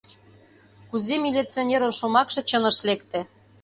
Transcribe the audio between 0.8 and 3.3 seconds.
Кузе милиционерын шомакше чыныш лекте!